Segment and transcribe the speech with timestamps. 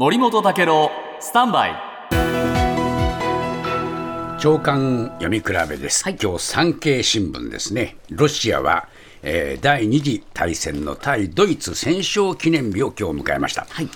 [0.00, 1.74] 森本武郎スタンバイ。
[4.40, 6.16] 長官読み比べです、はい。
[6.18, 7.98] 今日産経新聞ですね。
[8.08, 8.88] ロシアは、
[9.22, 13.88] えー第二次大戦の対ドイツ戦勝記念日を今日迎えました、はい。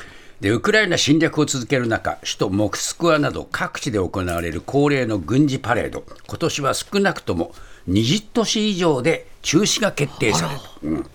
[0.43, 6.05] でウクライナ侵略を続ける中首都モスクワなど各地で行われる恒例の軍事パレード。
[6.29, 7.55] 今年は少なくとも
[7.89, 10.55] 20都市以上で中止が決定され
[10.87, 11.07] る、うん、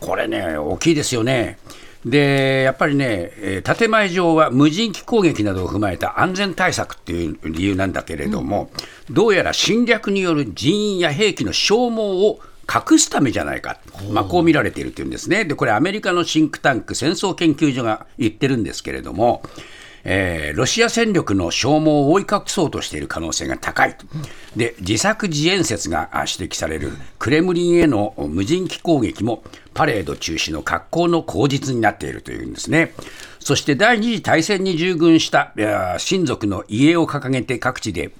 [0.00, 1.58] これね大きいですよね
[2.04, 8.70] でやっぱりね、えー建前上は無人機攻撃などを踏まえた安全対策っていう理由なんだけれども、
[9.10, 13.78] どうやら侵略による人員や兵器の消耗を隠すためじゃないか、
[14.10, 19.42] まあ、こう見られているというんですね、でこれ、アメリカのシンクタンク、戦争研究所が言ってるんですけれども、
[20.04, 24.06] えーロシア戦力の消耗を覆い隠そうとしている可能性が高いと、
[24.56, 29.42] で自作自演説が指摘されるクレムリンへの無人機攻撃も、
[29.74, 32.94] パレード中止の格好の口実になっているというんですね。
[33.38, 35.54] そして第二次大戦に従軍した
[35.98, 38.10] 親族の遺影を掲げて各地で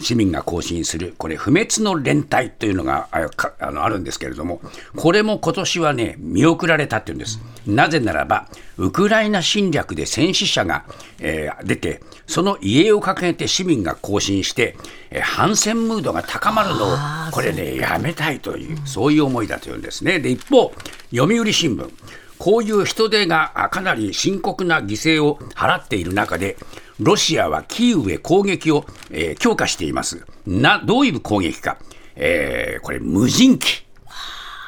[0.00, 4.60] 市民が行進する、これ、不滅の連隊というのがあかあのあるんですけれども、
[4.94, 7.40] これも今年はね、見送られたっていうんです。
[7.66, 10.84] なぜならば、ウクライナ侵略で戦死者が、
[11.18, 14.76] えー出て、その遺影を掲げて市民が行進して、
[15.10, 16.96] えー反戦ムードが高まるのを、
[17.32, 20.20] これね、やめたいという、そういう思いだというんですね。
[20.20, 20.72] で、一方、
[21.10, 21.90] 読売新聞。
[22.38, 26.56] こういう人手があかなり深刻な犠牲を払っている中で、
[27.00, 30.24] ロシアはキーウへ攻撃を、えー強化しています。
[30.46, 31.78] な、どういう攻撃か。
[32.16, 33.84] えーこれ、無人機。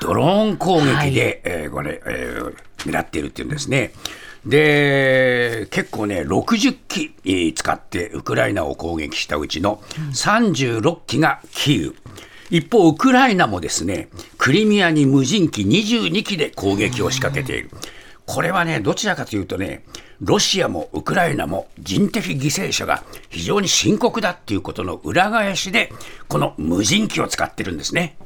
[0.00, 2.54] ドローン攻撃で、えーこれ、えー
[2.88, 3.92] 狙っているっていうんですね。
[4.46, 9.82] で、結構ね、60機えー使ってウクライナを攻撃したうちの
[10.12, 11.94] 36機がキーウ。
[12.50, 17.70] 一方、ウクライナもですね、クリミアに無人機22機で攻撃を仕掛けている。
[18.26, 19.82] これはね、どちらかというとね、
[20.20, 25.92] ロシアもウクライナも人的犠牲者が非常に深刻だっていうことの裏返しで、
[26.26, 28.16] この無人機を使ってるんですね。